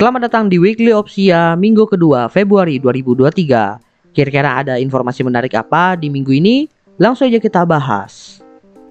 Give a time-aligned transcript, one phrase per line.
[0.00, 4.16] Selamat datang di Weekly Opsia minggu kedua Februari 2023.
[4.16, 6.64] Kira-kira ada informasi menarik apa di minggu ini?
[6.96, 8.40] Langsung aja kita bahas.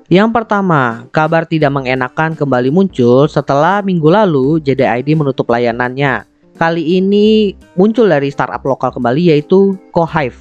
[0.05, 6.29] Yang pertama, kabar tidak mengenakan kembali muncul setelah minggu lalu JDID menutup layanannya.
[6.61, 10.37] Kali ini muncul dari startup lokal kembali yaitu Cohive.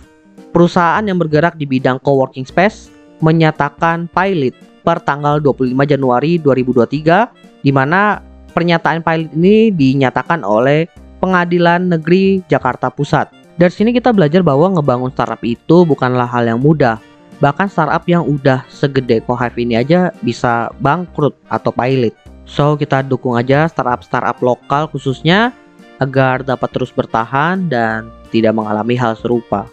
[0.53, 2.93] Perusahaan yang bergerak di bidang coworking space
[3.25, 4.53] menyatakan pilot
[4.85, 8.28] per tanggal 25 Januari 2023 di mana
[8.59, 10.91] pernyataan pilot ini dinyatakan oleh
[11.23, 13.31] Pengadilan Negeri Jakarta Pusat.
[13.55, 16.99] Dari sini kita belajar bahwa ngebangun startup itu bukanlah hal yang mudah.
[17.39, 22.11] Bahkan startup yang udah segede Cohive ini aja bisa bangkrut atau pilot.
[22.51, 25.55] So kita dukung aja startup-startup lokal khususnya
[26.03, 29.71] agar dapat terus bertahan dan tidak mengalami hal serupa.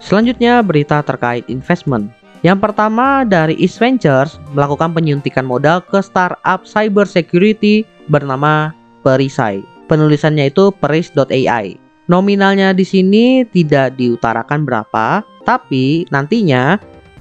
[0.00, 2.08] Selanjutnya berita terkait investment.
[2.40, 9.62] Yang pertama dari East Ventures melakukan penyuntikan modal ke startup cyber security bernama Perisai.
[9.88, 11.80] Penulisannya itu peris.ai.
[12.08, 16.76] Nominalnya di sini tidak diutarakan berapa, tapi nantinya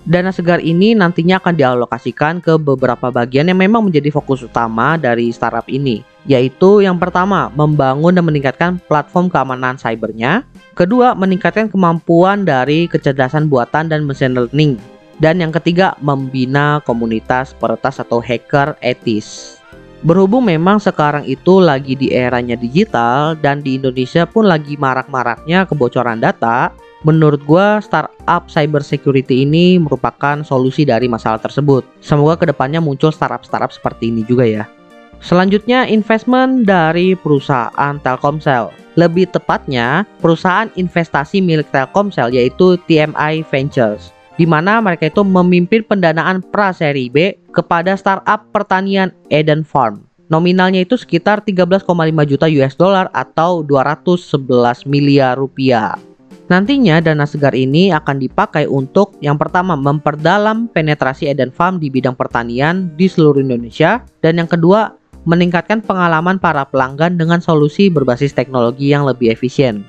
[0.07, 5.31] dana segar ini nantinya akan dialokasikan ke beberapa bagian yang memang menjadi fokus utama dari
[5.31, 10.47] startup ini, yaitu yang pertama, membangun dan meningkatkan platform keamanan cybernya.
[10.75, 14.79] Kedua, meningkatkan kemampuan dari kecerdasan buatan dan mesin learning
[15.17, 19.57] dan yang ketiga, membina komunitas peretas atau hacker etis.
[20.05, 26.21] Berhubung memang sekarang itu lagi di eranya digital dan di Indonesia pun lagi marak-maraknya kebocoran
[26.21, 26.69] data,
[27.01, 31.81] menurut gua startup cyber security ini merupakan solusi dari masalah tersebut.
[31.97, 34.63] Semoga ke depannya muncul startup-startup seperti ini juga ya.
[35.17, 38.69] Selanjutnya investment dari perusahaan Telkomsel.
[39.01, 46.45] Lebih tepatnya perusahaan investasi milik Telkomsel yaitu TMI Ventures di mana mereka itu memimpin pendanaan
[46.45, 50.05] pra seri B kepada startup pertanian Eden Farm.
[50.29, 51.87] Nominalnya itu sekitar 13,5
[52.27, 55.97] juta US dollar atau 211 miliar rupiah.
[56.47, 62.15] Nantinya dana segar ini akan dipakai untuk yang pertama memperdalam penetrasi Eden Farm di bidang
[62.15, 64.95] pertanian di seluruh Indonesia dan yang kedua
[65.27, 69.83] meningkatkan pengalaman para pelanggan dengan solusi berbasis teknologi yang lebih efisien.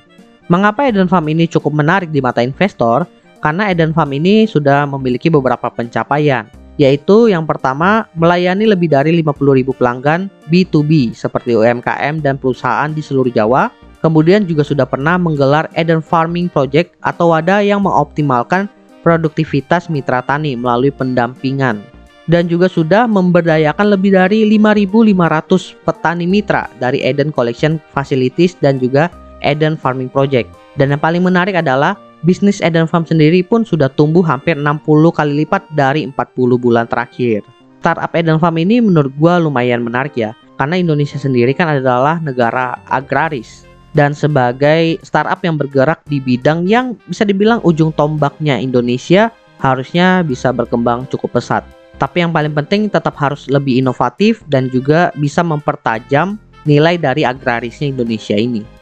[0.51, 3.07] Mengapa Eden Farm ini cukup menarik di mata investor?
[3.39, 6.47] Karena Eden Farm ini sudah memiliki beberapa pencapaian
[6.79, 13.35] yaitu yang pertama melayani lebih dari 50.000 pelanggan B2B seperti UMKM dan perusahaan di seluruh
[13.35, 13.69] Jawa.
[13.99, 18.71] Kemudian juga sudah pernah menggelar Eden Farming Project atau wadah yang mengoptimalkan
[19.03, 21.83] produktivitas mitra tani melalui pendampingan.
[22.31, 29.11] Dan juga sudah memberdayakan lebih dari 5.500 petani mitra dari Eden Collection Facilities dan juga
[29.43, 30.47] Eden Farming Project.
[30.79, 34.83] Dan yang paling menarik adalah bisnis Eden Farm sendiri pun sudah tumbuh hampir 60
[35.15, 37.47] kali lipat dari 40 bulan terakhir.
[37.79, 42.83] Startup Eden Farm ini menurut gue lumayan menarik ya, karena Indonesia sendiri kan adalah negara
[42.91, 43.63] agraris.
[43.95, 50.55] Dan sebagai startup yang bergerak di bidang yang bisa dibilang ujung tombaknya Indonesia, harusnya bisa
[50.55, 51.65] berkembang cukup pesat.
[51.99, 57.91] Tapi yang paling penting tetap harus lebih inovatif dan juga bisa mempertajam nilai dari agrarisnya
[57.91, 58.78] Indonesia ini.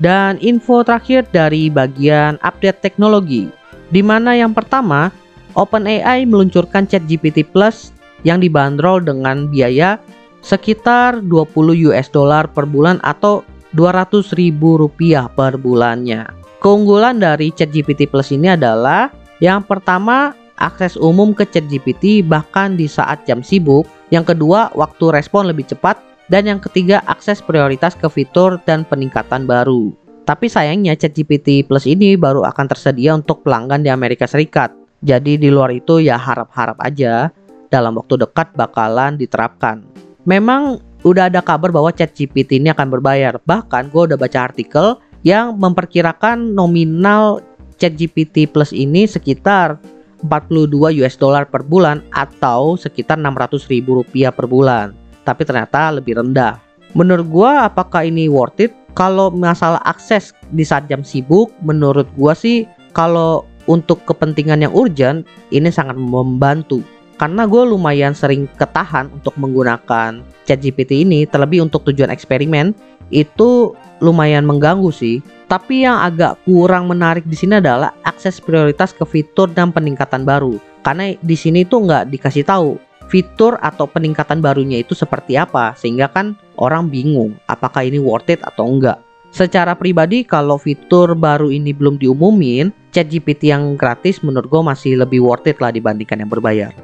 [0.00, 3.52] Dan info terakhir dari bagian update teknologi,
[3.92, 5.12] di mana yang pertama,
[5.52, 7.92] OpenAI meluncurkan ChatGPT Plus
[8.24, 10.00] yang dibanderol dengan biaya
[10.40, 13.44] sekitar 20 US dollar per bulan atau
[13.76, 16.26] 200 ribu rupiah per bulannya.
[16.64, 19.12] Keunggulan dari ChatGPT Plus ini adalah
[19.44, 23.88] yang pertama akses umum ke ChatGPT bahkan di saat jam sibuk.
[24.08, 25.96] Yang kedua, waktu respon lebih cepat
[26.30, 29.90] dan yang ketiga, akses prioritas ke fitur dan peningkatan baru.
[30.22, 34.70] Tapi sayangnya ChatGPT Plus ini baru akan tersedia untuk pelanggan di Amerika Serikat.
[35.02, 37.34] Jadi di luar itu ya harap-harap aja
[37.66, 39.82] dalam waktu dekat bakalan diterapkan.
[40.22, 43.42] Memang udah ada kabar bahwa ChatGPT ini akan berbayar.
[43.42, 47.42] Bahkan gue udah baca artikel yang memperkirakan nominal
[47.82, 49.82] ChatGPT Plus ini sekitar
[50.22, 54.99] 42 US dollar per bulan atau sekitar 600 ribu rupiah per bulan
[55.30, 56.58] tapi ternyata lebih rendah.
[56.98, 58.74] Menurut gua apakah ini worth it?
[58.98, 65.22] Kalau masalah akses di saat jam sibuk, menurut gua sih kalau untuk kepentingan yang urgent
[65.54, 66.82] ini sangat membantu.
[67.20, 72.72] Karena gue lumayan sering ketahan untuk menggunakan ChatGPT ini terlebih untuk tujuan eksperimen
[73.12, 75.20] itu lumayan mengganggu sih.
[75.44, 80.56] Tapi yang agak kurang menarik di sini adalah akses prioritas ke fitur dan peningkatan baru.
[80.80, 86.06] Karena di sini tuh nggak dikasih tahu fitur atau peningkatan barunya itu seperti apa sehingga
[86.06, 89.02] kan orang bingung apakah ini worth it atau enggak.
[89.30, 95.22] Secara pribadi kalau fitur baru ini belum diumumin, ChatGPT yang gratis menurut gue masih lebih
[95.22, 96.74] worth it lah dibandingkan yang berbayar.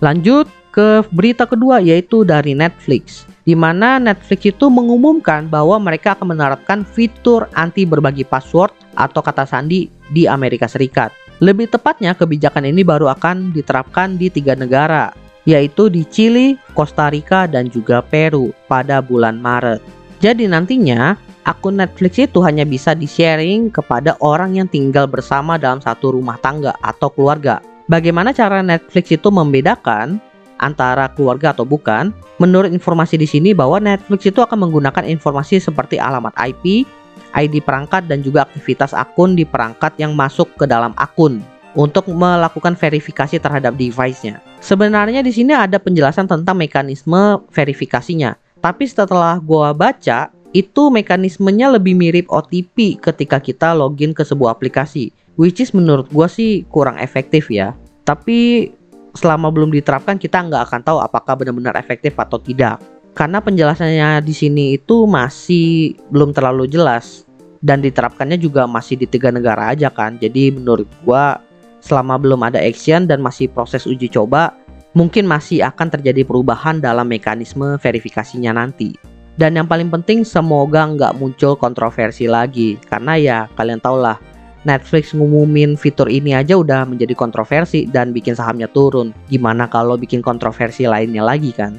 [0.00, 3.28] Lanjut ke berita kedua yaitu dari Netflix.
[3.42, 9.42] di mana Netflix itu mengumumkan bahwa mereka akan menerapkan fitur anti berbagi password atau kata
[9.42, 11.10] sandi di Amerika Serikat.
[11.42, 15.10] Lebih tepatnya, kebijakan ini baru akan diterapkan di tiga negara,
[15.44, 19.82] yaitu di Chili, Costa Rica, dan juga Peru pada bulan Maret.
[20.22, 26.14] Jadi nantinya, akun Netflix itu hanya bisa di-sharing kepada orang yang tinggal bersama dalam satu
[26.14, 27.58] rumah tangga atau keluarga.
[27.90, 30.22] Bagaimana cara Netflix itu membedakan
[30.62, 32.14] antara keluarga atau bukan?
[32.38, 36.86] Menurut informasi di sini bahwa Netflix itu akan menggunakan informasi seperti alamat IP,
[37.34, 42.76] ID perangkat dan juga aktivitas akun di perangkat yang masuk ke dalam akun untuk melakukan
[42.76, 44.44] verifikasi terhadap device-nya.
[44.60, 51.96] Sebenarnya di sini ada penjelasan tentang mekanisme verifikasinya, tapi setelah gua baca itu mekanismenya lebih
[51.96, 55.10] mirip OTP ketika kita login ke sebuah aplikasi,
[55.40, 57.72] which is menurut gua sih kurang efektif ya.
[58.04, 58.70] Tapi
[59.16, 62.80] selama belum diterapkan kita nggak akan tahu apakah benar-benar efektif atau tidak.
[63.12, 67.28] Karena penjelasannya di sini itu masih belum terlalu jelas
[67.60, 70.16] dan diterapkannya juga masih di tiga negara aja kan.
[70.16, 71.40] Jadi menurut gua
[71.82, 74.54] selama belum ada action dan masih proses uji coba,
[74.94, 78.94] mungkin masih akan terjadi perubahan dalam mekanisme verifikasinya nanti.
[79.34, 84.20] Dan yang paling penting semoga nggak muncul kontroversi lagi karena ya kalian tau lah
[84.62, 89.10] Netflix ngumumin fitur ini aja udah menjadi kontroversi dan bikin sahamnya turun.
[89.26, 91.74] Gimana kalau bikin kontroversi lainnya lagi kan?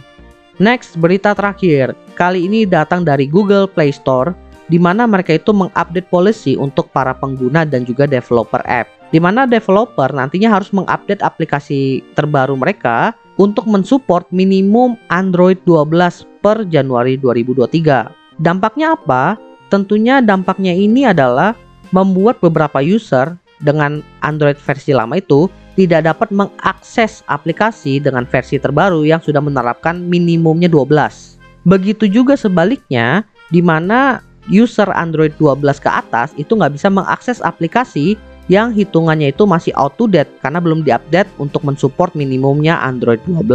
[0.60, 1.98] Next, berita terakhir.
[2.14, 4.36] Kali ini datang dari Google Play Store
[4.68, 9.03] di mana mereka itu mengupdate policy untuk para pengguna dan juga developer app.
[9.14, 16.66] Di mana developer nantinya harus mengupdate aplikasi terbaru mereka untuk mensupport minimum Android 12 per
[16.66, 18.42] Januari 2023.
[18.42, 19.38] Dampaknya apa?
[19.70, 21.54] Tentunya dampaknya ini adalah
[21.94, 25.46] membuat beberapa user dengan Android versi lama itu
[25.78, 31.38] tidak dapat mengakses aplikasi dengan versi terbaru yang sudah menerapkan minimumnya 12.
[31.70, 38.20] Begitu juga sebaliknya, di mana user Android 12 ke atas itu nggak bisa mengakses aplikasi
[38.52, 43.48] yang hitungannya itu masih out to date karena belum diupdate untuk mensupport minimumnya Android 12.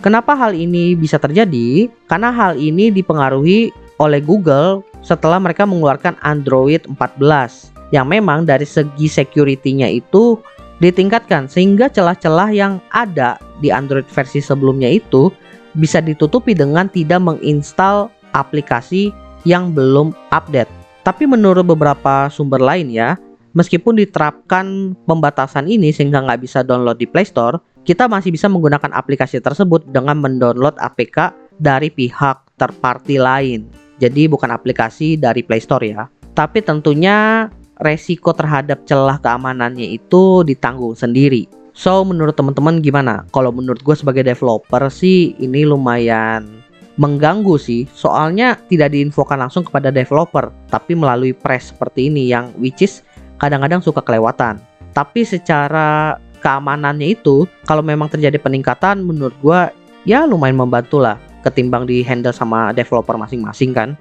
[0.00, 1.92] Kenapa hal ini bisa terjadi?
[2.08, 3.68] Karena hal ini dipengaruhi
[4.00, 10.40] oleh Google setelah mereka mengeluarkan Android 14 yang memang dari segi security-nya itu
[10.80, 15.28] ditingkatkan sehingga celah-celah yang ada di Android versi sebelumnya itu
[15.76, 19.12] bisa ditutupi dengan tidak menginstal aplikasi
[19.44, 20.72] yang belum update.
[21.04, 23.20] Tapi menurut beberapa sumber lain ya,
[23.54, 28.92] meskipun diterapkan pembatasan ini sehingga nggak bisa download di Play Store, kita masih bisa menggunakan
[28.92, 33.68] aplikasi tersebut dengan mendownload APK dari pihak terparty lain.
[34.00, 36.08] Jadi bukan aplikasi dari Play Store ya.
[36.32, 37.48] Tapi tentunya
[37.80, 41.48] resiko terhadap celah keamanannya itu ditanggung sendiri.
[41.72, 43.24] So menurut teman-teman gimana?
[43.32, 46.60] Kalau menurut gue sebagai developer sih ini lumayan
[47.00, 47.88] mengganggu sih.
[47.96, 53.00] Soalnya tidak diinfokan langsung kepada developer, tapi melalui press seperti ini yang which is
[53.40, 54.60] kadang-kadang suka kelewatan.
[54.92, 59.60] Tapi secara keamanannya itu kalau memang terjadi peningkatan menurut gue
[60.04, 63.96] ya lumayan membantu lah ketimbang di handle sama developer masing-masing kan.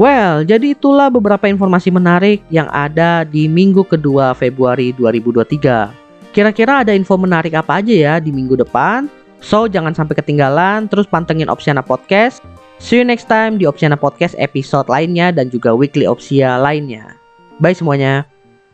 [0.00, 6.32] Well, jadi itulah beberapa informasi menarik yang ada di minggu kedua Februari 2023.
[6.32, 9.12] Kira-kira ada info menarik apa aja ya di minggu depan?
[9.40, 12.44] So, jangan sampai ketinggalan, terus pantengin Opsiana Podcast.
[12.80, 17.16] See you next time di Opsiana Podcast episode lainnya dan juga weekly Opsia lainnya.
[17.60, 18.39] Bye semuanya.